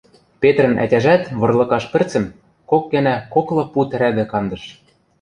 [0.41, 2.25] Петрӹн ӓтяжӓт вырлыкаш пӹрцӹм
[2.69, 4.63] кок гӓнӓ коклы пуд рӓдӹ кандыш.